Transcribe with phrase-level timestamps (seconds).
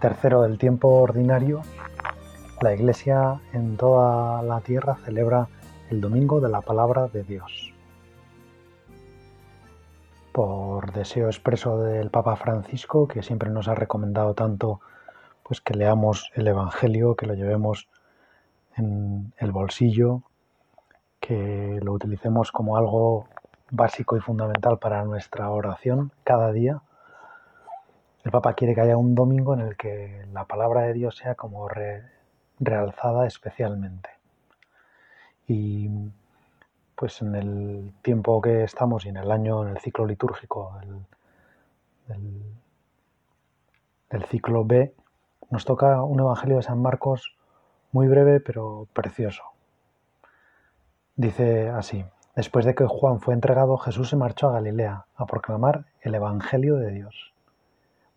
[0.00, 1.62] tercero del tiempo ordinario,
[2.60, 5.48] la Iglesia en toda la tierra celebra
[5.90, 7.72] el Domingo de la Palabra de Dios.
[10.32, 14.80] Por deseo expreso del Papa Francisco, que siempre nos ha recomendado tanto
[15.42, 17.88] pues que leamos el Evangelio, que lo llevemos
[18.76, 20.22] en el bolsillo,
[21.20, 23.28] que lo utilicemos como algo
[23.70, 26.82] básico y fundamental para nuestra oración cada día.
[28.26, 31.36] El Papa quiere que haya un domingo en el que la palabra de Dios sea
[31.36, 31.68] como
[32.58, 34.10] realzada especialmente.
[35.46, 35.88] Y
[36.96, 40.76] pues en el tiempo que estamos y en el año, en el ciclo litúrgico
[44.10, 44.92] del ciclo B,
[45.50, 47.36] nos toca un Evangelio de San Marcos
[47.92, 49.44] muy breve pero precioso.
[51.14, 52.04] Dice así,
[52.34, 56.74] después de que Juan fue entregado, Jesús se marchó a Galilea a proclamar el Evangelio
[56.74, 57.35] de Dios.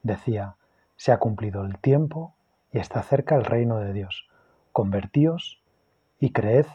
[0.03, 0.55] Decía,
[0.95, 2.33] se ha cumplido el tiempo
[2.71, 4.29] y está cerca el reino de Dios.
[4.71, 5.61] Convertíos
[6.19, 6.65] y creed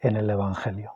[0.00, 0.94] en el Evangelio.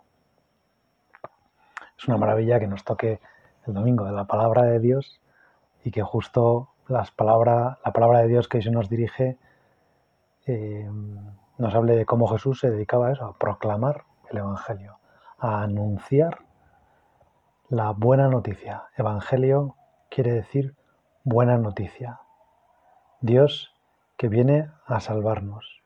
[1.99, 3.21] Es una maravilla que nos toque
[3.67, 5.21] el domingo de la palabra de Dios
[5.85, 9.39] y que justo las palabra, la palabra de Dios que se nos dirige
[10.47, 10.89] eh,
[11.59, 14.99] nos hable de cómo Jesús se dedicaba a eso, a proclamar el Evangelio,
[15.39, 16.39] a anunciar
[17.69, 18.85] la buena noticia.
[18.97, 19.77] Evangelio
[20.09, 20.78] quiere decir
[21.29, 22.21] buena noticia.
[23.21, 23.75] Dios
[24.17, 25.83] que viene a salvarnos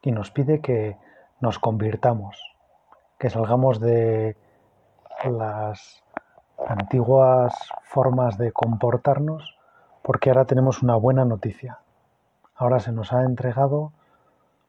[0.00, 0.96] y nos pide que
[1.40, 2.40] nos convirtamos,
[3.18, 4.34] que salgamos de
[5.24, 6.02] las
[6.66, 7.52] antiguas
[7.82, 9.58] formas de comportarnos
[10.02, 11.80] porque ahora tenemos una buena noticia.
[12.54, 13.92] Ahora se nos ha entregado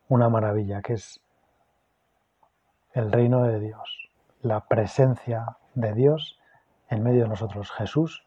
[0.10, 1.22] una maravilla que es
[2.92, 4.10] el reino de Dios,
[4.42, 6.38] la presencia de Dios
[6.90, 8.27] en medio de nosotros, Jesús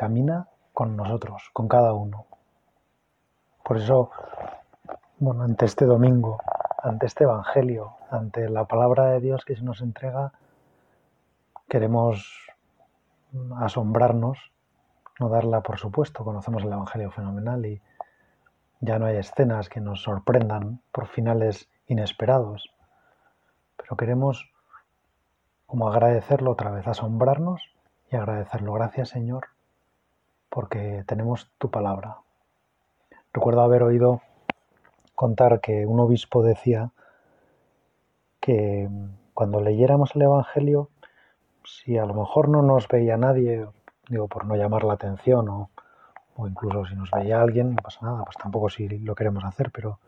[0.00, 2.24] camina con nosotros, con cada uno.
[3.62, 4.10] Por eso,
[5.18, 6.40] bueno, ante este domingo,
[6.82, 10.32] ante este Evangelio, ante la palabra de Dios que se nos entrega,
[11.68, 12.24] queremos
[13.58, 14.38] asombrarnos,
[15.18, 17.82] no darla por supuesto, conocemos el Evangelio fenomenal y
[18.80, 22.74] ya no hay escenas que nos sorprendan por finales inesperados,
[23.76, 24.50] pero queremos
[25.66, 27.60] como agradecerlo otra vez, asombrarnos
[28.10, 28.72] y agradecerlo.
[28.72, 29.48] Gracias Señor,
[30.50, 32.18] porque tenemos tu palabra.
[33.32, 34.20] Recuerdo haber oído
[35.14, 36.90] contar que un obispo decía
[38.40, 38.88] que
[39.34, 40.90] cuando leyéramos el Evangelio
[41.64, 43.66] si a lo mejor no nos veía nadie,
[44.08, 45.70] digo, por no llamar la atención o,
[46.46, 49.98] incluso si nos veía alguien, no pasa nada, pues tampoco si lo queremos hacer, pero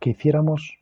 [0.00, 0.78] que hiciéramos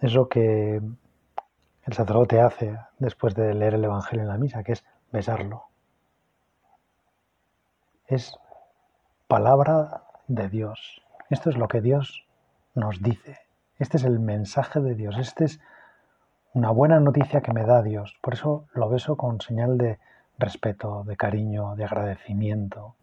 [0.00, 4.84] eso que el sacerdote hace después de leer el Evangelio en la misa, que es
[5.12, 5.67] besarlo.
[8.08, 8.38] Es
[9.26, 11.02] palabra de Dios.
[11.28, 12.26] Esto es lo que Dios
[12.74, 13.36] nos dice.
[13.78, 15.18] Este es el mensaje de Dios.
[15.18, 15.60] Este es
[16.54, 18.16] una buena noticia que me da Dios.
[18.22, 19.98] Por eso lo beso con señal de
[20.38, 22.94] respeto, de cariño, de agradecimiento.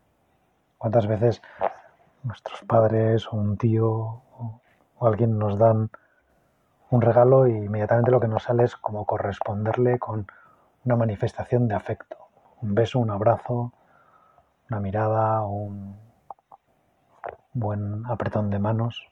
[0.79, 1.39] ¿Cuántas veces
[2.23, 4.59] nuestros padres o un tío o,
[5.01, 5.91] alguien nos dan
[6.89, 10.25] un regalo y inmediatamente lo que nos sale es como corresponderle con
[10.83, 12.17] una manifestación de afecto?
[12.63, 13.71] Un beso, un abrazo,
[14.69, 15.97] una mirada, un
[17.53, 19.07] buen apretón de manos.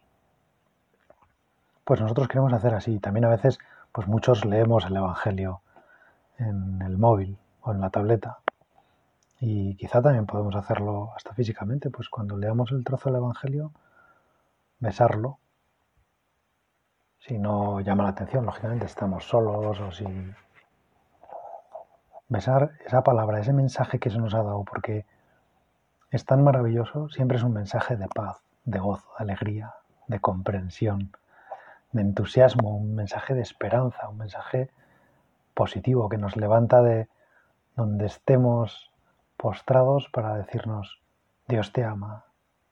[1.84, 3.00] Pues nosotros queremos hacer así.
[3.00, 3.60] También a veces
[3.92, 5.62] pues muchos leemos el Evangelio
[6.38, 8.40] en el móvil o en la tableta.
[9.40, 13.72] Y quizá también podemos hacerlo hasta físicamente, pues cuando leamos el trozo del Evangelio,
[14.80, 15.38] besarlo.
[17.20, 20.06] Si no llama la atención, lógicamente estamos solos o si...
[22.30, 25.06] Besar esa palabra, ese mensaje que se nos ha dado, porque
[26.14, 29.74] es tan maravilloso, siempre es un mensaje de paz, de gozo, de alegría,
[30.08, 31.12] de comprensión
[31.92, 34.70] de entusiasmo, un mensaje de esperanza, un mensaje
[35.54, 37.08] positivo que nos levanta de
[37.76, 38.92] donde estemos
[39.38, 41.02] postrados para decirnos,
[41.48, 42.26] Dios te ama,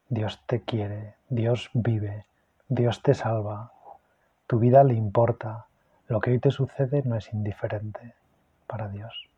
[0.10, 2.26] Dios te quiere, Dios vive,
[2.68, 3.72] Dios te salva,
[4.48, 5.66] tu vida le importa,
[6.08, 8.16] lo que hoy te sucede no es indiferente
[8.68, 9.30] para Dios.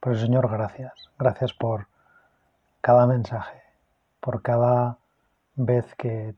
[0.00, 0.92] Por eso, Señor, gracias.
[1.18, 1.86] Gracias por
[2.80, 3.62] cada mensaje,
[4.20, 4.98] por cada
[5.54, 6.34] vez que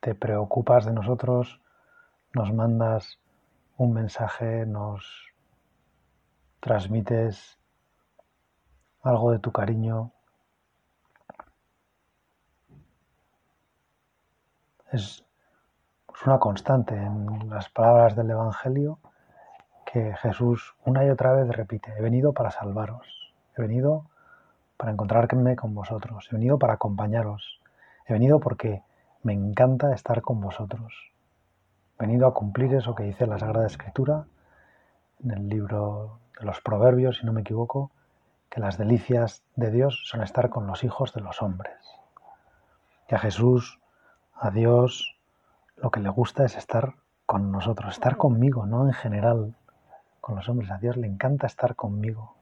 [0.00, 1.60] te preocupas de nosotros,
[2.34, 3.18] nos mandas
[3.76, 5.32] un mensaje, nos
[6.60, 7.58] transmites
[9.02, 10.12] algo de tu cariño.
[14.92, 15.22] Es,
[16.24, 18.98] una constante en las palabras del Evangelio
[19.84, 24.06] que Jesús una y otra vez repite, he venido para salvaros, he venido
[24.76, 27.60] para encontrarme con vosotros, he venido para acompañaros,
[28.06, 28.82] he venido porque
[29.22, 31.12] me encanta estar con vosotros.
[31.98, 34.26] He venido a cumplir eso que dice la Sagrada Escritura
[35.24, 37.90] en el libro de los Proverbios, si no me equivoco,
[38.50, 41.74] que las delicias de Dios son estar con los hijos de los hombres.
[43.08, 43.80] Y a Jesús,
[44.34, 45.16] a Dios,
[45.76, 46.94] lo que le gusta es estar
[47.24, 49.54] con nosotros, estar conmigo, no en general
[50.20, 50.70] con los hombres.
[50.70, 52.34] A Dios le encanta estar conmigo.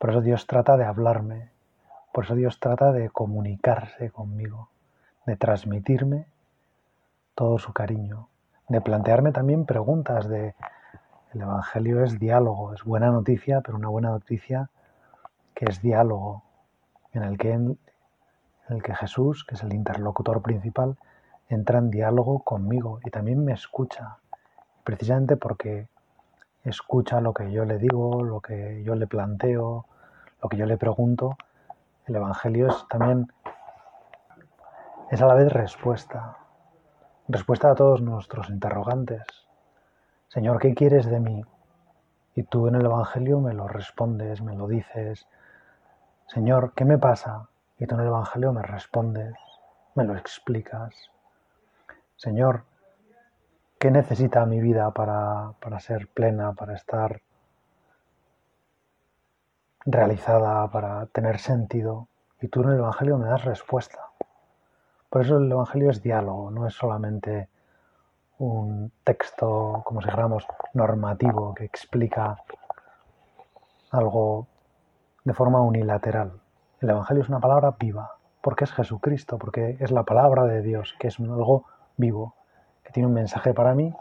[0.00, 1.50] Por eso Dios trata de hablarme,
[2.14, 4.70] por eso Dios trata de comunicarse conmigo,
[5.26, 6.26] de transmitirme
[7.34, 8.28] todo su cariño,
[8.70, 10.54] de plantearme también preguntas de
[11.34, 14.70] el Evangelio es diálogo, es buena noticia, pero una buena noticia
[15.52, 16.44] que es diálogo,
[17.12, 17.78] en el que, en
[18.68, 20.96] el que Jesús, que es el interlocutor principal,
[21.50, 24.16] entra en diálogo conmigo y también me escucha,
[24.82, 25.88] precisamente porque
[26.64, 29.86] escucha lo que yo le digo, lo que yo le planteo,
[30.42, 31.36] lo que yo le pregunto.
[32.06, 33.32] El Evangelio es también,
[35.10, 36.36] es a la vez respuesta,
[37.28, 39.24] respuesta a todos nuestros interrogantes,
[40.32, 41.44] Señor, ¿qué quieres de mí?
[42.36, 45.26] Y tú en el Evangelio me lo respondes, me lo dices.
[46.28, 47.48] Señor, ¿qué me pasa?
[47.80, 49.34] Y tú en el Evangelio me respondes,
[49.96, 50.94] me lo explicas.
[52.14, 52.62] Señor,
[53.80, 57.22] ¿qué necesita mi vida para, para ser plena, para estar
[59.86, 62.06] realizada, para tener sentido?
[62.42, 63.98] Y tú en el Evangelio me das respuesta.
[65.08, 67.48] Por eso el Evangelio es diálogo, no es solamente
[68.38, 72.36] un texto, como si dijéramos, normativo que explica
[73.92, 74.46] algo
[75.24, 76.38] de forma unilateral.
[76.82, 78.10] El Evangelio es una palabra viva,
[78.42, 81.64] porque es Jesucristo, porque es la palabra de Dios, que es algo
[81.96, 82.34] vivo,
[82.90, 83.94] tiene un mensaje para mí,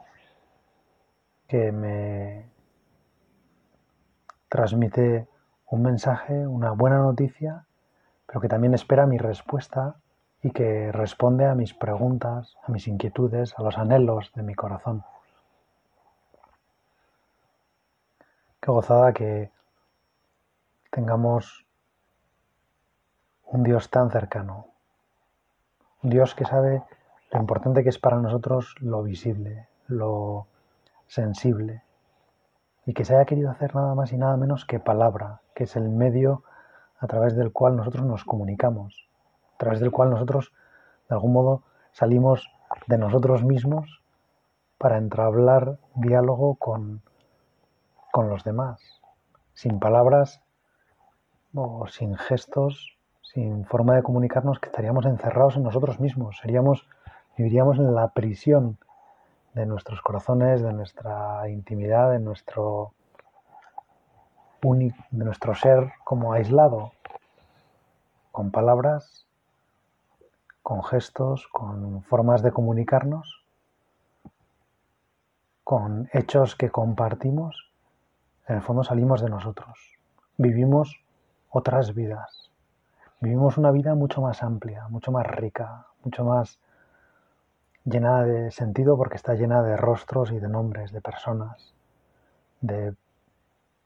[1.48, 2.50] que me
[4.50, 5.28] transmite
[5.68, 7.66] un mensaje, una buena noticia,
[8.26, 9.96] pero que también espera mi respuesta
[10.42, 15.04] y que responde a mis preguntas, a mis inquietudes, a los anhelos de mi corazón.
[18.62, 19.52] Qué gozada que
[20.92, 21.66] tengamos
[23.46, 24.68] un Dios tan cercano,
[26.04, 26.84] un Dios que sabe
[27.32, 30.48] lo importante que es para nosotros lo visible, lo
[31.08, 31.84] sensible,
[32.86, 35.76] y que se haya querido hacer nada más y nada menos que palabra, que es
[35.76, 36.44] el medio
[37.00, 39.10] a través del cual nosotros nos comunicamos
[39.54, 40.54] a través del cual nosotros,
[41.10, 42.50] de algún modo, salimos
[42.88, 44.02] de nosotros mismos
[44.78, 47.02] para entablar diálogo con,
[48.14, 48.80] con los demás,
[49.54, 50.42] sin palabras
[51.54, 56.88] o sin gestos, sin forma de comunicarnos, que estaríamos encerrados en nosotros mismos, seríamos,
[57.40, 58.78] viviríamos en la prisión
[59.54, 62.92] de nuestros corazones, de nuestra intimidad, de nuestro,
[64.62, 64.94] de
[65.26, 66.92] nuestro ser como aislado,
[68.34, 69.26] con palabras
[70.62, 73.46] con gestos, con formas de comunicarnos,
[75.64, 77.72] con hechos que compartimos,
[78.50, 79.80] en el fondo salimos de nosotros.
[80.36, 81.02] Vivimos
[81.50, 82.52] otras vidas.
[83.22, 86.60] Vivimos una vida mucho más amplia, mucho más rica, mucho más
[87.86, 91.74] llena de sentido porque está llena de rostros y de nombres, de personas,
[92.62, 92.96] de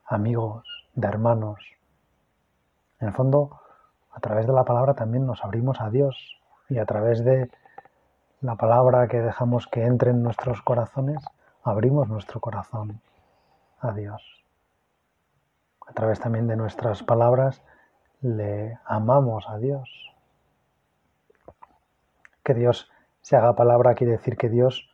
[0.06, 1.60] amigos, de hermanos.
[3.00, 3.60] En el fondo,
[4.12, 7.52] a través de la palabra también nos abrimos a Dios, y a través de
[8.42, 11.24] la palabra que dejamos que entre en nuestros corazones,
[11.64, 13.02] abrimos nuestro corazón
[13.80, 14.44] a Dios.
[15.88, 17.62] A través también de nuestras palabras
[18.22, 19.90] le amamos a Dios.
[22.44, 22.90] Que Dios
[23.24, 24.90] se haga palabra quiere decir que Dios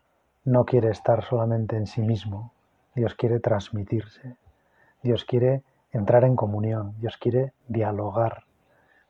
[0.46, 2.54] no quiere estar solamente en sí mismo,
[2.94, 4.38] Dios quiere transmitirse,
[5.02, 8.44] Dios quiere entrar en comunión, Dios quiere dialogar,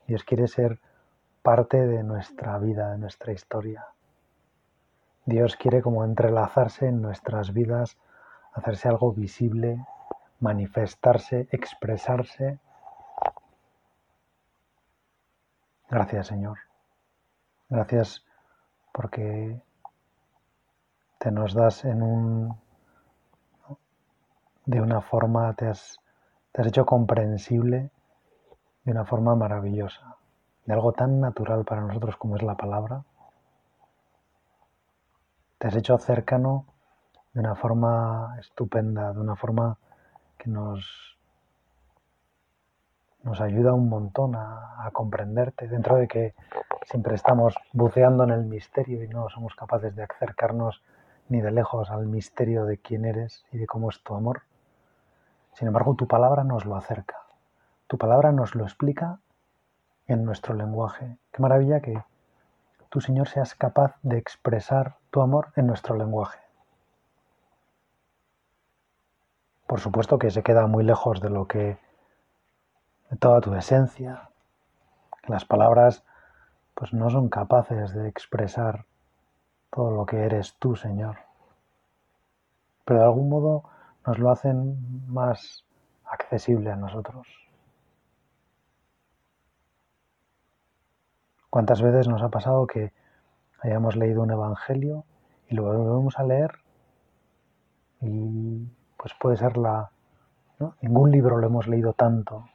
[0.08, 0.80] Dios quiere ser
[1.42, 3.88] parte de nuestra vida, de nuestra historia.
[5.26, 7.98] Dios quiere como entrelazarse en nuestras vidas,
[8.54, 9.86] hacerse algo visible,
[10.40, 12.58] manifestarse, expresarse.
[15.90, 16.60] Gracias Señor.
[17.68, 18.26] Gracias
[19.00, 19.62] porque
[21.20, 22.60] te nos das en un
[24.66, 26.02] de una forma, te has,
[26.52, 27.92] te has hecho comprensible
[28.84, 30.18] de una forma maravillosa
[30.66, 33.06] de algo tan natural para nosotros como es la palabra.
[35.60, 36.66] Te has hecho cercano
[37.34, 39.78] de una forma estupenda, de una forma
[40.38, 41.18] que nos,
[43.24, 46.36] nos ayuda un montón a, a, comprenderte, dentro de que
[46.90, 50.82] siempre estamos buceando en el misterio y no somos capaces de acercarnos
[51.28, 54.42] ni de lejos al misterio de quién eres y de cómo es tu amor.
[55.54, 57.22] Sin embargo, tu palabra nos lo acerca,
[57.86, 59.20] tu palabra nos lo explica
[60.08, 61.18] en nuestro lenguaje.
[61.32, 62.04] Qué maravilla que
[62.90, 66.40] tú, Señor, seas capaz de expresar tu amor en nuestro lenguaje.
[69.68, 71.78] Por supuesto que se queda muy lejos de lo que,
[73.12, 74.30] de toda tu esencia.
[75.28, 76.04] Las palabras
[76.80, 78.86] pues no son capaces de expresar
[79.70, 81.18] todo lo que eres tú, Señor.
[82.86, 83.66] Pero de algún modo
[84.08, 85.66] nos lo hacen más
[86.06, 87.28] accesible a nosotros.
[91.50, 92.94] ¿Cuántas veces nos ha pasado que
[93.60, 95.04] hayamos leído un evangelio
[95.50, 96.60] y lo volvemos a leer
[98.00, 99.92] y pues puede ser la...
[100.82, 102.46] Ningún libro lo hemos leído tanto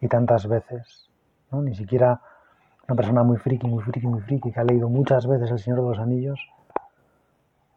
[0.00, 1.10] y tantas veces,
[1.50, 1.60] ¿no?
[1.60, 2.22] Ni siquiera
[2.88, 5.82] una persona muy friki, muy friki, muy friki, que ha leído muchas veces El Señor
[5.82, 6.40] de los Anillos,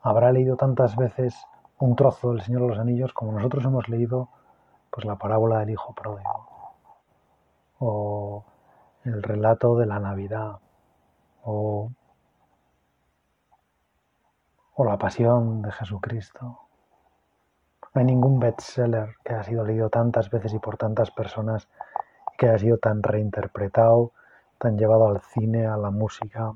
[0.01, 1.35] habrá leído tantas veces
[1.79, 4.29] un trozo del Señor de los Anillos como nosotros hemos leído
[4.89, 6.47] pues la parábola del Hijo Pródigo
[7.79, 8.45] o
[9.03, 10.59] el relato de la Navidad
[11.43, 11.91] o,
[14.75, 16.59] o la pasión de Jesucristo.
[17.93, 21.67] No hay ningún bestseller que haya sido leído tantas veces y por tantas personas
[22.37, 24.13] que haya sido tan reinterpretado,
[24.61, 26.53] tan llevado al cine, a la música,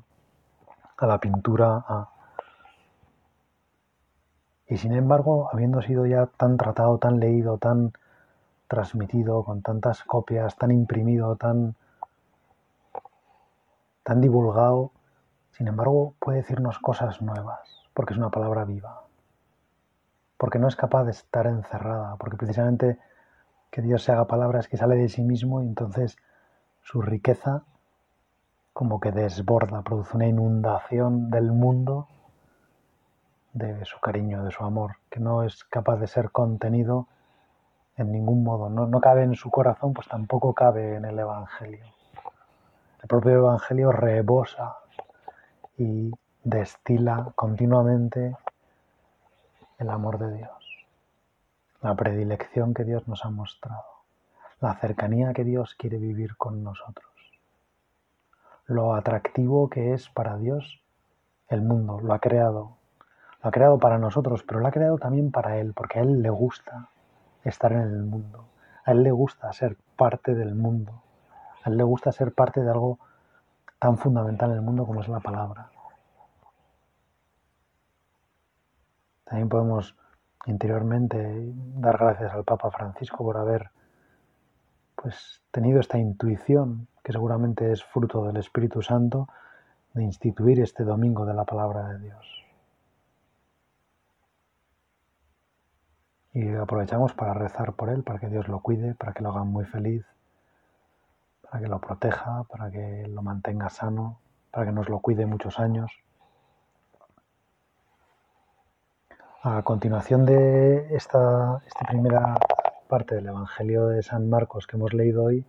[0.96, 1.84] a la pintura.
[1.88, 2.08] A...
[4.68, 7.92] Y sin embargo, habiendo sido ya tan tratado, tan leído, tan
[8.68, 11.74] transmitido, con tantas copias, tan imprimido, tan,
[14.04, 14.92] tan divulgado,
[15.50, 19.02] sin embargo puede decirnos cosas nuevas, porque es una palabra viva
[20.36, 22.98] porque no es capaz de estar encerrada, porque precisamente
[23.70, 26.18] que Dios se haga palabra es que sale de sí mismo y entonces
[26.82, 27.62] su riqueza
[28.76, 32.08] como que desborda, produce una inundación del mundo
[33.54, 37.08] de su cariño, de su amor, que no es capaz de ser contenido
[37.96, 41.86] en ningún modo, no, no cabe en su corazón, pues tampoco cabe en el Evangelio.
[43.00, 44.76] El propio Evangelio rebosa
[45.78, 46.12] y
[46.44, 48.36] destila continuamente
[49.78, 50.86] el amor de Dios,
[51.80, 53.86] la predilección que Dios nos ha mostrado,
[54.60, 57.15] la cercanía que Dios quiere vivir con nosotros,
[58.66, 60.82] lo atractivo que es para Dios
[61.48, 62.76] el mundo, lo ha creado,
[63.42, 66.22] lo ha creado para nosotros, pero lo ha creado también para Él, porque a Él
[66.22, 66.90] le gusta
[67.44, 68.48] estar en el mundo,
[68.84, 71.02] a Él le gusta ser parte del mundo,
[71.64, 72.98] a Él le gusta ser parte de algo
[73.78, 75.70] tan fundamental en el mundo como es la palabra.
[79.24, 79.96] También podemos
[80.46, 83.70] interiormente dar gracias al Papa Francisco por haber
[84.94, 89.28] pues tenido esta intuición que seguramente es fruto del Espíritu Santo
[89.94, 92.44] de instituir este domingo de la palabra de Dios.
[96.32, 99.44] Y aprovechamos para rezar por él, para que Dios lo cuide, para que lo haga
[99.44, 100.04] muy feliz,
[101.42, 104.18] para que lo proteja, para que lo mantenga sano,
[104.50, 105.92] para que nos lo cuide muchos años.
[109.44, 112.34] A continuación de esta, esta, primera
[112.88, 115.46] parte del Evangelio de San Marcos que hemos leído hoy,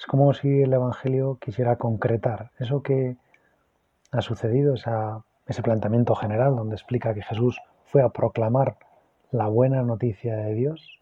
[0.00, 3.18] es como si el Evangelio quisiera concretar eso que
[4.10, 8.78] ha sucedido, ese planteamiento general donde explica que Jesús fue a proclamar
[9.30, 11.00] la buena noticia de Dios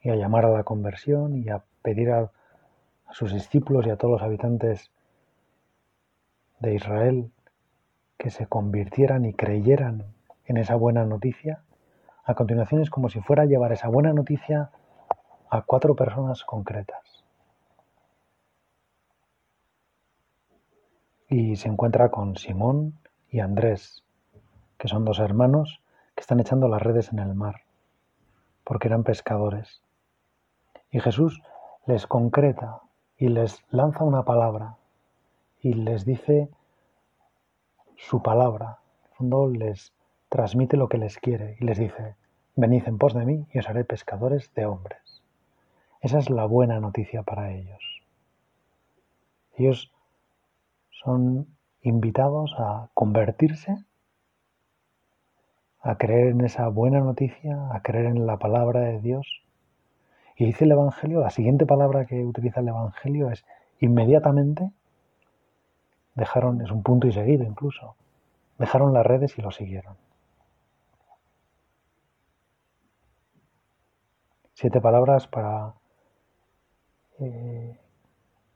[0.00, 2.30] y a llamar a la conversión y a pedir a,
[3.06, 4.90] a sus discípulos y a todos los habitantes
[6.60, 7.30] de Israel
[8.16, 10.06] que se convirtieran y creyeran
[10.46, 11.60] en esa buena noticia,
[12.24, 14.70] a continuación es como si fuera a llevar esa buena noticia
[15.50, 17.17] a cuatro personas concretas.
[21.28, 22.98] Y se encuentra con Simón
[23.30, 24.02] y Andrés,
[24.78, 25.82] que son dos hermanos
[26.14, 27.62] que están echando las redes en el mar,
[28.64, 29.82] porque eran pescadores.
[30.90, 31.42] Y Jesús
[31.86, 32.80] les concreta
[33.18, 34.76] y les lanza una palabra
[35.60, 36.48] y les dice
[37.96, 38.78] su palabra.
[39.02, 39.92] En el fondo les
[40.28, 42.14] transmite lo que les quiere y les dice,
[42.56, 45.22] venid en pos de mí y os haré pescadores de hombres.
[46.00, 48.02] Esa es la buena noticia para ellos.
[49.56, 49.92] Ellos
[51.02, 51.46] son
[51.82, 53.84] invitados a convertirse,
[55.80, 59.42] a creer en esa buena noticia, a creer en la palabra de Dios.
[60.36, 63.44] Y dice el Evangelio, la siguiente palabra que utiliza el Evangelio es
[63.80, 64.70] inmediatamente
[66.18, 67.94] dejaron, es un punto y seguido incluso,
[68.58, 69.96] dejaron las redes y lo siguieron.
[74.54, 75.74] Siete palabras para
[77.20, 77.78] eh,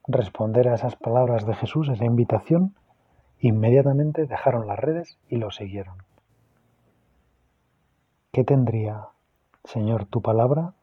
[0.06, 2.74] responder a esas palabras de Jesús, esa invitación,
[3.40, 5.96] inmediatamente dejaron las redes y lo siguieron.
[8.32, 9.08] ¿Qué tendría,
[9.64, 10.74] Señor, tu palabra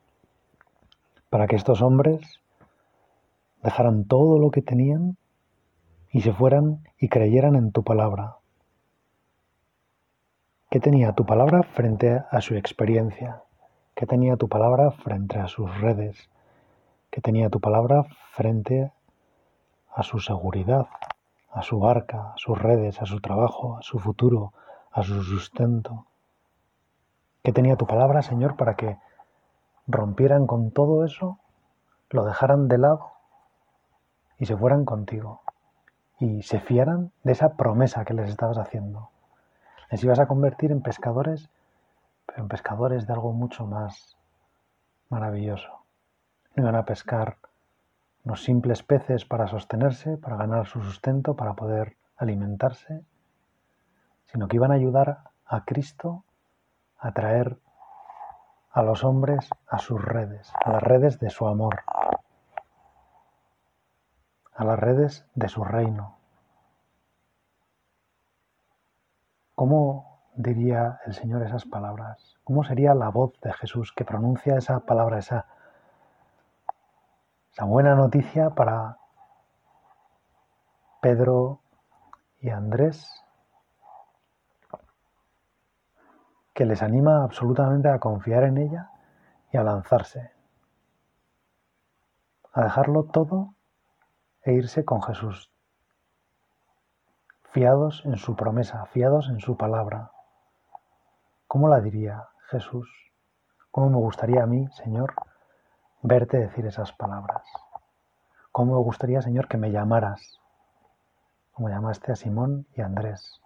[1.29, 2.41] para que estos hombres
[3.63, 5.17] dejaran todo lo que tenían
[6.11, 8.37] y se fueran y creyeran en tu palabra?
[10.69, 13.41] ¿Qué tenía tu palabra frente a su experiencia?
[13.95, 16.29] ¿Qué tenía tu palabra frente a sus redes?
[17.09, 18.98] ¿Qué tenía tu palabra frente a
[20.03, 20.87] su seguridad,
[21.51, 24.53] a su barca, a sus redes, a su trabajo, a su futuro,
[24.91, 26.05] a su sustento?
[27.43, 28.97] ¿Qué tenía tu palabra, Señor, para que
[29.87, 31.39] rompieran con todo eso,
[32.09, 33.11] lo dejaran de lado
[34.37, 35.41] y se fueran contigo
[36.19, 39.09] y se fiaran de esa promesa que les estabas haciendo?
[39.91, 41.49] Les ibas a convertir en pescadores
[42.29, 44.15] pero en pescadores de algo mucho más
[45.09, 45.83] maravilloso.
[46.55, 47.37] No iban a pescar
[48.23, 53.03] unos simples peces para sostenerse, para ganar su sustento, para poder alimentarse,
[54.25, 56.23] sino que iban a ayudar a Cristo
[56.97, 57.57] a traer
[58.71, 61.81] a los hombres a sus redes, a las redes de su amor,
[64.53, 66.17] a las redes de su reino.
[69.55, 72.37] ¿Cómo diría el Señor esas palabras?
[72.43, 75.47] ¿Cómo sería la voz de Jesús que pronuncia esa palabra, esa,
[77.59, 78.99] esa buena noticia para
[81.01, 81.59] Pedro
[82.39, 83.21] y Andrés,
[86.53, 88.91] que les anima absolutamente a confiar en ella
[89.51, 90.31] y a lanzarse,
[92.53, 93.55] a dejarlo todo
[94.43, 95.51] e irse con Jesús,
[97.51, 100.11] fiados en su promesa, fiados en su palabra.
[101.45, 102.89] ¿Cómo la diría Jesús?
[103.69, 105.13] ¿Cómo me gustaría a mí, Señor,
[106.01, 107.43] verte decir esas palabras?
[108.51, 110.39] ¿Cómo me gustaría, Señor, que me llamaras,
[111.51, 113.41] como llamaste a Simón y Andrés?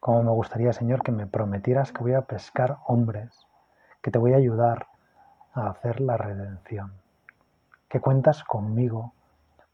[0.00, 3.46] ¿Cómo me gustaría, Señor, que me prometieras que voy a pescar hombres,
[4.02, 4.86] que te voy a ayudar
[5.54, 6.92] a hacer la redención,
[7.88, 9.12] que cuentas conmigo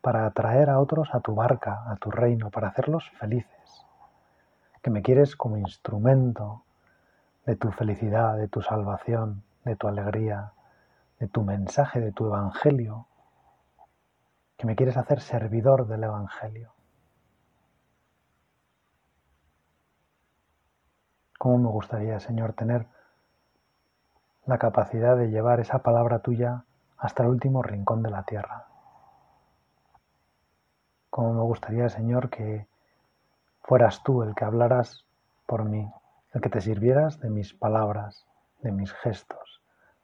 [0.00, 3.86] para atraer a otros a tu barca, a tu reino, para hacerlos felices,
[4.82, 6.62] que me quieres como instrumento
[7.46, 10.52] de tu felicidad, de tu salvación, de tu alegría,
[11.24, 13.06] de tu mensaje, de tu evangelio,
[14.58, 16.74] que me quieres hacer servidor del evangelio.
[21.38, 22.86] ¿Cómo me gustaría, Señor, tener
[24.44, 26.64] la capacidad de llevar esa palabra tuya
[26.98, 28.66] hasta el último rincón de la tierra?
[31.08, 32.66] ¿Cómo me gustaría, Señor, que
[33.62, 35.06] fueras tú el que hablaras
[35.46, 35.90] por mí?
[36.34, 38.26] el que te sirvieras de mis palabras,
[38.60, 39.62] de mis gestos,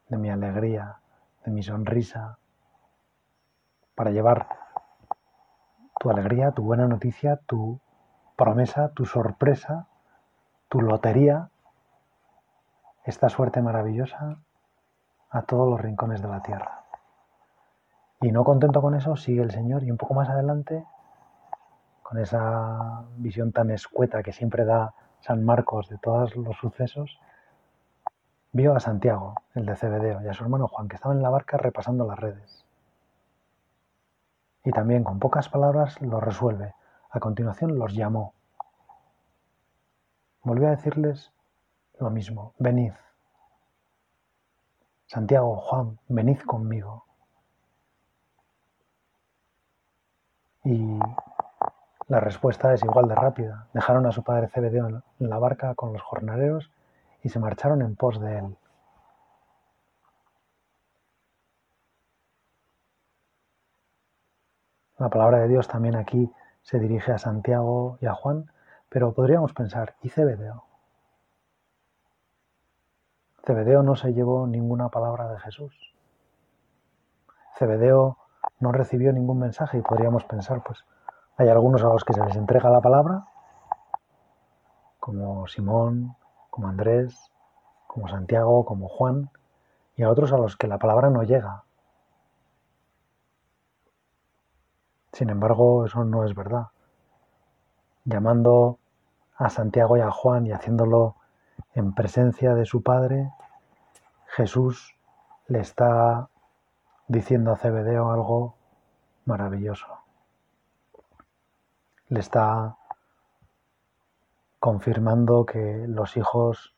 [0.09, 1.00] de mi alegría,
[1.45, 2.39] de mi sonrisa,
[3.95, 4.49] para llevar
[5.99, 7.81] tu alegría, tu buena noticia, tu
[8.37, 9.87] promesa, tu sorpresa,
[10.69, 11.51] tu lotería,
[13.05, 14.39] esta suerte maravillosa
[15.31, 16.85] a todos los rincones de la tierra.
[18.21, 20.85] Y no contento con eso, sigue el Señor y un poco más adelante,
[22.03, 27.21] con esa visión tan escueta que siempre da San Marcos de todos los sucesos,
[28.53, 31.31] vio a Santiago, el de Cebedeo, y a su hermano Juan, que estaban en la
[31.31, 32.65] barca repasando las redes.
[34.65, 36.75] Y también con pocas palabras lo resuelve.
[37.11, 38.35] A continuación los llamó.
[40.43, 41.33] Volvió a decirles
[41.99, 42.93] lo mismo, venid.
[45.07, 47.05] Santiago, Juan, venid conmigo.
[50.65, 50.99] Y
[52.09, 53.67] la respuesta es igual de rápida.
[53.73, 56.71] Dejaron a su padre Cebedeo en la barca con los jornaleros
[57.23, 58.57] y se marcharon en pos de él.
[64.99, 66.31] La palabra de Dios también aquí
[66.63, 68.51] se dirige a Santiago y a Juan,
[68.89, 70.65] pero podríamos pensar, ¿y Cebedeo?
[73.45, 75.75] Cebedeo no se llevó ninguna palabra de Jesús.
[77.57, 78.19] Cebedeo
[78.59, 80.85] no recibió ningún mensaje y podríamos pensar, pues,
[81.39, 83.25] hay algunos a los que se les entrega la palabra,
[84.99, 86.15] como Simón,
[86.61, 87.33] como Andrés,
[87.87, 89.31] como Santiago, como Juan,
[89.97, 91.65] y a otros a los que la palabra no llega.
[95.15, 96.67] Sin embargo, eso no es verdad.
[98.05, 98.79] Llamando
[99.37, 101.17] a Santiago y a Juan y haciéndolo
[101.73, 103.33] en presencia de su Padre,
[104.27, 104.95] Jesús
[105.49, 106.29] le está
[107.09, 108.55] diciendo a Cebedeo algo
[109.25, 109.87] maravilloso.
[112.09, 112.77] Le está
[114.61, 116.75] confirmando que los hijos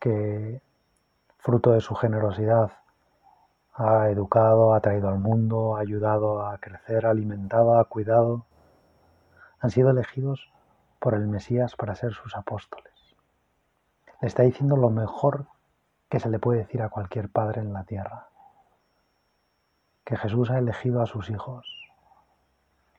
[0.00, 0.60] que,
[1.38, 2.72] fruto de su generosidad,
[3.74, 8.44] ha educado, ha traído al mundo, ha ayudado a crecer, ha alimentado, ha cuidado,
[9.60, 10.52] han sido elegidos
[10.98, 12.92] por el Mesías para ser sus apóstoles.
[14.20, 15.46] Le está diciendo lo mejor
[16.08, 18.28] que se le puede decir a cualquier padre en la tierra.
[20.04, 21.88] Que Jesús ha elegido a sus hijos,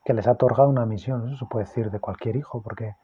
[0.06, 2.96] que les ha otorgado una misión, eso se puede decir de cualquier hijo, porque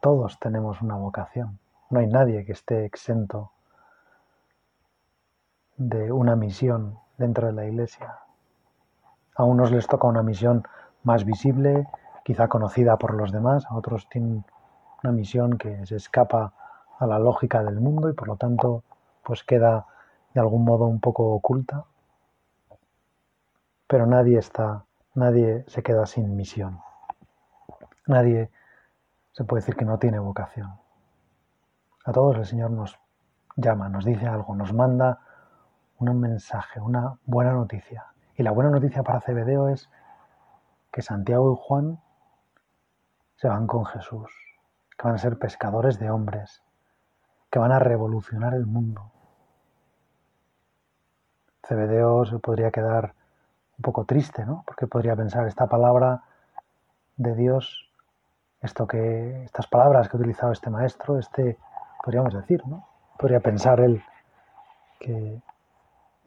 [0.00, 1.58] todos tenemos una vocación.
[1.90, 3.52] No hay nadie que esté exento
[5.76, 8.18] de una misión dentro de la iglesia.
[9.36, 10.64] A unos les toca una misión
[11.02, 11.86] más visible,
[12.24, 14.44] quizá conocida por los demás, a otros tienen
[15.02, 16.52] una misión que se escapa
[16.98, 18.84] a la lógica del mundo y por lo tanto
[19.22, 19.86] pues queda
[20.34, 21.84] de algún modo un poco oculta.
[23.86, 24.84] Pero nadie está,
[25.14, 26.80] nadie se queda sin misión.
[28.06, 28.50] Nadie
[29.32, 30.78] se puede decir que no tiene vocación.
[32.04, 32.98] A todos el Señor nos
[33.56, 35.20] llama, nos dice algo, nos manda
[35.98, 38.06] un mensaje, una buena noticia.
[38.36, 39.90] Y la buena noticia para Cebedeo es
[40.90, 42.00] que Santiago y Juan
[43.36, 44.30] se van con Jesús,
[44.98, 46.62] que van a ser pescadores de hombres,
[47.50, 49.12] que van a revolucionar el mundo.
[51.66, 53.14] Cebedeo se podría quedar
[53.78, 54.64] un poco triste, ¿no?
[54.66, 56.24] Porque podría pensar esta palabra
[57.16, 57.89] de Dios,
[58.62, 61.58] esto que, estas palabras que ha utilizado este maestro, este,
[62.04, 62.86] podríamos decir, ¿no?
[63.18, 64.02] Podría pensar él
[64.98, 65.40] que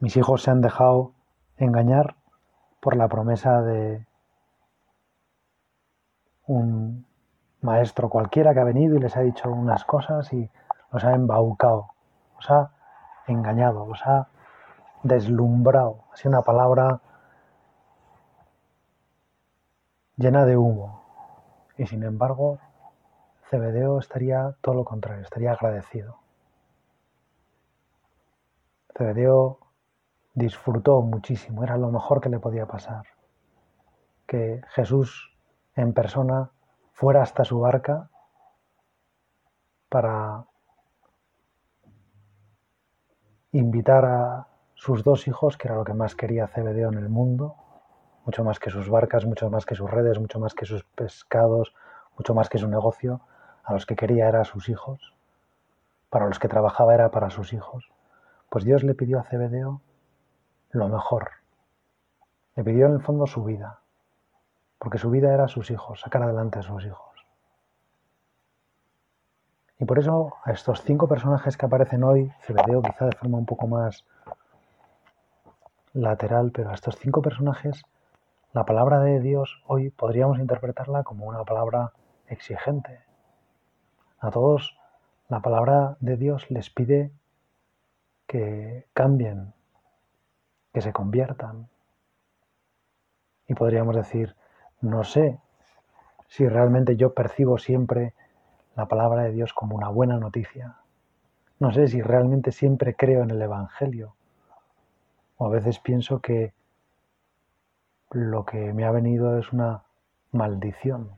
[0.00, 1.12] mis hijos se han dejado
[1.56, 2.16] engañar
[2.80, 4.04] por la promesa de
[6.46, 7.06] un
[7.62, 10.50] maestro cualquiera que ha venido y les ha dicho unas cosas y
[10.92, 11.94] los ha embaucado,
[12.36, 12.70] los ha
[13.26, 14.28] engañado, los ha
[15.02, 16.04] deslumbrado.
[16.14, 17.00] Sido una palabra
[20.16, 21.03] llena de humo.
[21.76, 22.58] Y sin embargo,
[23.50, 26.18] Cebedeo estaría todo lo contrario, estaría agradecido.
[28.96, 29.58] Cebedeo
[30.34, 33.06] disfrutó muchísimo, era lo mejor que le podía pasar.
[34.26, 35.36] Que Jesús
[35.74, 36.50] en persona
[36.92, 38.08] fuera hasta su barca
[39.88, 40.44] para
[43.52, 47.56] invitar a sus dos hijos, que era lo que más quería Cebedeo en el mundo,
[48.24, 51.74] mucho más que sus barcas, mucho más que sus redes, mucho más que sus pescados,
[52.16, 53.20] mucho más que su negocio,
[53.64, 55.14] a los que quería era a sus hijos,
[56.10, 57.90] para los que trabajaba era para sus hijos.
[58.48, 59.80] Pues Dios le pidió a Cebedeo
[60.70, 61.30] lo mejor.
[62.56, 63.80] Le pidió en el fondo su vida,
[64.78, 67.14] porque su vida era sus hijos, sacar adelante a sus hijos.
[69.78, 73.46] Y por eso a estos cinco personajes que aparecen hoy, Cebedeo quizá de forma un
[73.46, 74.04] poco más
[75.94, 77.82] lateral, pero a estos cinco personajes,
[78.54, 81.92] la palabra de Dios hoy podríamos interpretarla como una palabra
[82.28, 83.00] exigente.
[84.20, 84.78] A todos
[85.28, 87.10] la palabra de Dios les pide
[88.28, 89.52] que cambien,
[90.72, 91.68] que se conviertan.
[93.48, 94.36] Y podríamos decir,
[94.80, 95.40] no sé
[96.28, 98.14] si realmente yo percibo siempre
[98.76, 100.76] la palabra de Dios como una buena noticia.
[101.58, 104.14] No sé si realmente siempre creo en el Evangelio.
[105.38, 106.52] O a veces pienso que
[108.14, 109.82] lo que me ha venido es una
[110.32, 111.10] maldición.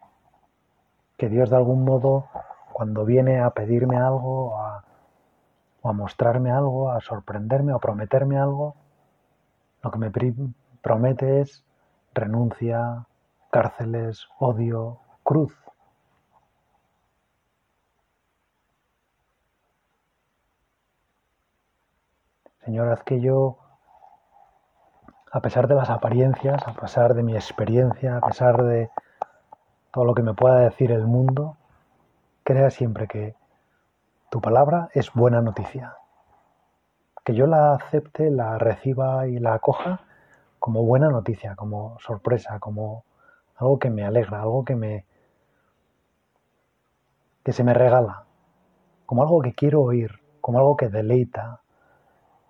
[1.16, 2.28] Que Dios de algún modo,
[2.72, 4.54] cuando viene a pedirme algo,
[5.82, 8.74] o a mostrarme algo, a sorprenderme o prometerme algo,
[9.82, 10.10] lo que me
[10.82, 11.64] promete es
[12.14, 13.06] renuncia,
[13.50, 15.54] cárceles, odio, cruz.
[22.64, 23.58] Señor, haz que yo,
[25.30, 28.90] a pesar de las apariencias, a pesar de mi experiencia, a pesar de
[29.90, 31.56] todo lo que me pueda decir el mundo,
[32.44, 33.34] crea siempre que
[34.30, 35.96] tu palabra es buena noticia.
[37.24, 40.00] Que yo la acepte, la reciba y la acoja
[40.58, 43.04] como buena noticia, como sorpresa, como
[43.56, 45.04] algo que me alegra, algo que me
[47.44, 48.24] que se me regala,
[49.06, 51.60] como algo que quiero oír, como algo que deleita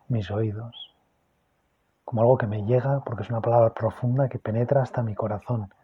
[0.09, 0.86] mis oídos,
[2.07, 5.75] como algo que me llega porque es una palabra profunda que penetra hasta mi corazón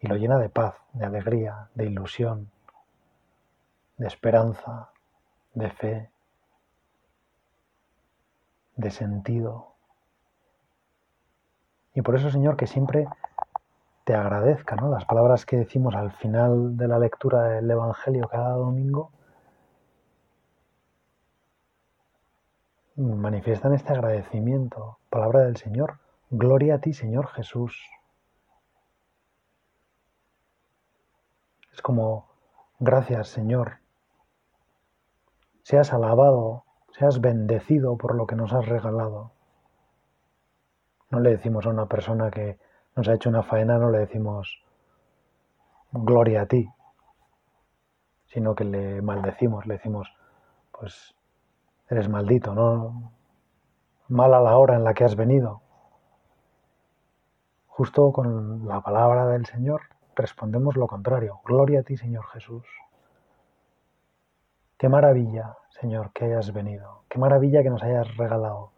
[0.00, 2.50] y lo llena de paz, de alegría, de ilusión,
[3.96, 4.90] de esperanza,
[5.54, 6.10] de fe,
[8.76, 9.72] de sentido.
[11.94, 13.08] Y por eso, Señor, que siempre
[14.04, 14.90] te agradezca, ¿no?
[14.90, 19.10] Las palabras que decimos al final de la lectura del Evangelio cada domingo
[22.96, 24.98] manifiestan este agradecimiento.
[25.10, 25.98] Palabra del Señor.
[26.30, 27.80] Gloria a ti, Señor Jesús.
[31.72, 32.28] Es como,
[32.78, 33.78] gracias, Señor.
[35.62, 39.32] Seas alabado, seas bendecido por lo que nos has regalado.
[41.10, 42.58] No le decimos a una persona que
[42.96, 44.62] nos ha hecho una faena, no le decimos,
[45.92, 46.68] gloria a ti,
[48.26, 50.12] sino que le maldecimos, le decimos,
[50.72, 51.14] pues
[51.92, 53.12] eres maldito, ¿no?
[54.08, 55.60] Mal a la hora en la que has venido.
[57.66, 59.82] Justo con la palabra del Señor
[60.16, 61.40] respondemos lo contrario.
[61.44, 62.64] Gloria a ti, Señor Jesús.
[64.78, 67.04] Qué maravilla, Señor, que hayas venido.
[67.08, 68.72] Qué maravilla que nos hayas regalado.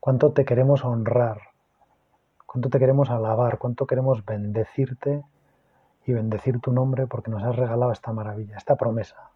[0.00, 1.40] Cuánto te queremos honrar.
[2.46, 3.58] Cuánto te queremos alabar.
[3.58, 5.24] Cuánto queremos bendecirte
[6.04, 9.30] y bendecir tu nombre porque nos has regalado esta maravilla, esta promesa,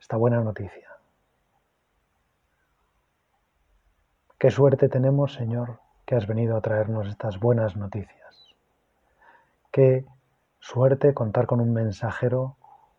[0.00, 0.97] esta buena noticia.
[4.38, 8.54] Qué suerte tenemos, Señor, que has venido a traernos estas buenas noticias.
[9.72, 10.06] Qué
[10.60, 12.54] suerte contar con un mensajero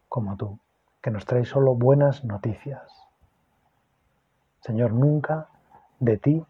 [0.09, 0.59] como tú,
[1.01, 2.91] que nos trae solo buenas noticias.
[4.59, 5.47] Señor, nunca
[6.01, 6.45] de ti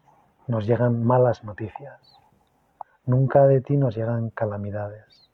[0.48, 2.18] nos llegan malas noticias.
[3.06, 5.30] Nunca de ti nos llegan calamidades.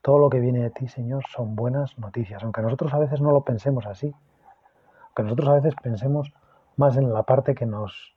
[0.00, 3.30] Todo lo que viene de ti, Señor, son buenas noticias, aunque nosotros a veces no
[3.30, 4.14] lo pensemos así,
[5.04, 6.32] aunque nosotros a veces pensemos
[6.76, 8.16] más en la parte que nos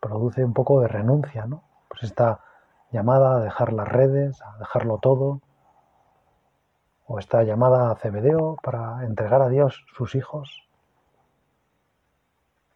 [0.00, 1.62] produce un poco de renuncia, ¿no?
[1.88, 2.40] Pues esta
[2.90, 5.40] llamada a dejar las redes, a dejarlo todo,
[7.06, 10.68] o esta llamada a cebedeo para entregar a Dios sus hijos.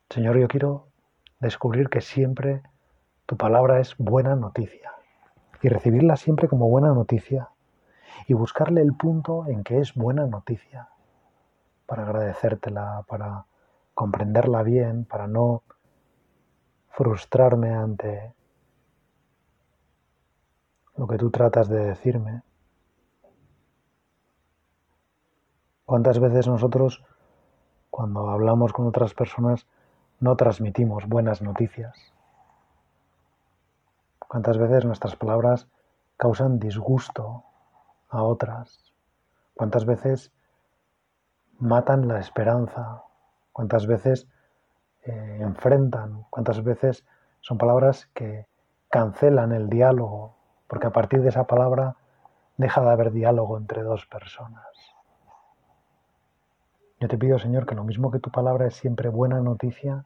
[0.08, 0.86] Señor, yo quiero
[1.40, 2.62] descubrir que siempre
[3.26, 4.92] tu palabra es buena noticia
[5.62, 7.50] y recibirla siempre como buena noticia
[8.26, 10.88] y buscarle el punto en que es buena noticia
[11.86, 13.44] para agradecértela, para
[13.94, 15.62] comprenderla bien, para no
[16.92, 18.34] frustrarme ante
[20.96, 22.42] lo que tú tratas de decirme.
[25.86, 27.02] ¿Cuántas veces nosotros,
[27.90, 29.66] cuando hablamos con otras personas,
[30.20, 32.12] no transmitimos buenas noticias?
[34.18, 35.68] ¿Cuántas veces nuestras palabras
[36.16, 37.44] causan disgusto
[38.08, 38.92] a otras?
[39.54, 40.32] ¿Cuántas veces
[41.58, 43.02] matan la esperanza?
[43.52, 44.28] ¿Cuántas veces
[45.04, 46.24] eh, enfrentan?
[46.30, 47.04] ¿Cuántas veces
[47.40, 48.46] son palabras que
[48.88, 50.36] cancelan el diálogo?
[50.68, 51.96] Porque a partir de esa palabra
[52.56, 54.66] deja de haber diálogo entre dos personas.
[57.00, 60.04] Yo te pido, Señor, que lo mismo que tu palabra es siempre buena noticia,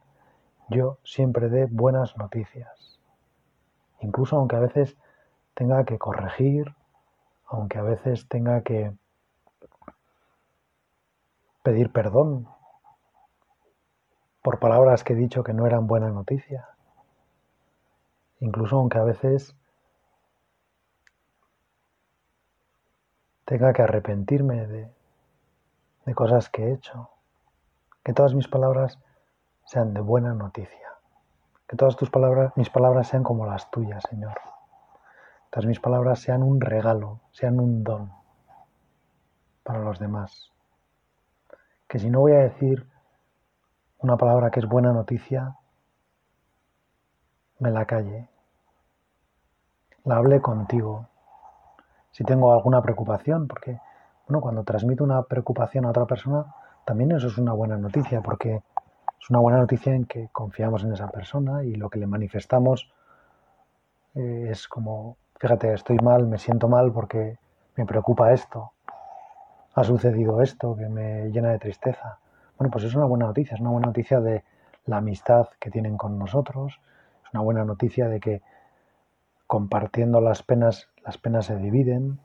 [0.69, 2.99] yo siempre dé buenas noticias.
[3.99, 4.97] Incluso aunque a veces
[5.53, 6.75] tenga que corregir,
[7.45, 8.93] aunque a veces tenga que
[11.63, 12.47] pedir perdón
[14.41, 16.69] por palabras que he dicho que no eran buena noticia.
[18.39, 19.55] Incluso aunque a veces
[23.45, 24.91] tenga que arrepentirme de,
[26.05, 27.09] de cosas que he hecho.
[28.03, 28.99] Que todas mis palabras
[29.65, 30.93] sean de buena noticia.
[31.67, 34.37] Que todas tus palabras, mis palabras sean como las tuyas, Señor
[35.49, 38.11] todas mis palabras sean un regalo, sean un don
[39.63, 40.51] para los demás.
[41.87, 42.87] Que si no voy a decir
[43.99, 45.55] una palabra que es buena noticia,
[47.59, 48.29] me la calle,
[50.03, 51.07] la hable contigo.
[52.11, 53.79] Si tengo alguna preocupación, porque
[54.27, 56.45] bueno, cuando transmito una preocupación a otra persona,
[56.85, 58.61] también eso es una buena noticia, porque
[59.19, 62.91] es una buena noticia en que confiamos en esa persona y lo que le manifestamos
[64.15, 67.37] eh, es como fíjate, estoy mal, me siento mal porque
[67.75, 68.71] me preocupa esto,
[69.75, 72.17] ha sucedido esto que me llena de tristeza.
[72.57, 74.43] Bueno, pues es una buena noticia, es una buena noticia de
[74.85, 76.79] la amistad que tienen con nosotros,
[77.23, 78.41] es una buena noticia de que
[79.45, 82.19] compartiendo las penas, las penas se dividen,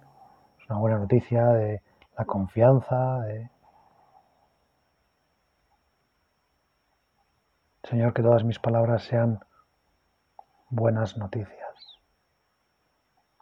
[0.59, 1.83] es una buena noticia de
[2.17, 3.51] la confianza, de...
[7.85, 9.41] Señor, que todas mis palabras sean
[10.71, 12.01] buenas noticias.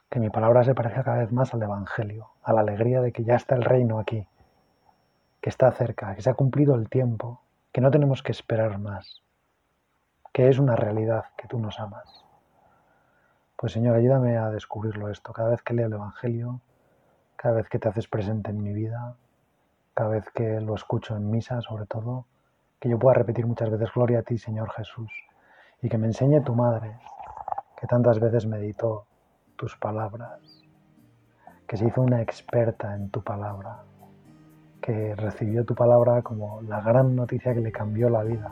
[0.09, 3.22] Que mi palabra se parezca cada vez más al Evangelio, a la alegría de que
[3.22, 4.26] ya está el reino aquí,
[5.40, 9.22] que está cerca, que se ha cumplido el tiempo, que no tenemos que esperar más,
[10.33, 12.24] que es una realidad que tú nos amas.
[13.57, 16.61] Pues Señor, ayúdame a descubrirlo esto, cada vez que leo el Evangelio,
[17.37, 19.16] cada vez que te haces presente en mi vida,
[19.94, 22.26] cada vez que lo escucho en misa sobre todo,
[22.79, 25.12] que yo pueda repetir muchas veces gloria a ti, Señor Jesús,
[25.83, 26.98] y que me enseñe tu madre,
[27.79, 29.07] que tantas veces meditó
[29.57, 30.40] tus palabras,
[31.66, 33.85] que se hizo una experta en tu palabra,
[34.80, 38.50] que recibió tu palabra como la gran noticia que le cambió la vida,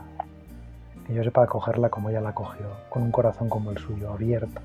[1.05, 4.61] que yo sepa acogerla como ella la cogió, con un corazón como el suyo, abierto,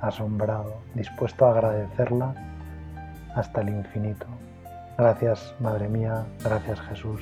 [0.00, 2.34] asombrado, dispuesto a agradecerla
[3.34, 4.26] hasta el infinito.
[4.96, 7.20] Gracias, Madre mía, gracias Jesús,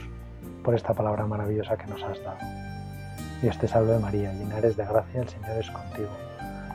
[0.63, 2.39] por esta palabra maravillosa que nos has dado.
[3.43, 6.11] Dios te salve María, llena eres de gracia, el Señor es contigo.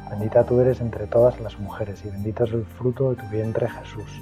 [0.09, 3.69] Bendita tú eres entre todas las mujeres y bendito es el fruto de tu vientre
[3.69, 4.21] Jesús.